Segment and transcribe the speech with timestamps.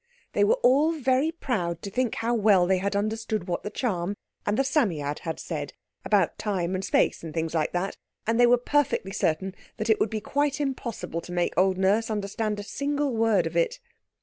[0.33, 4.17] They were all very proud to think how well they had understood what the charm
[4.47, 8.47] and the Psammead had said about Time and Space and things like that, and they
[8.47, 12.63] were perfectly certain that it would be quite impossible to make old Nurse understand a
[12.63, 13.79] single word of it.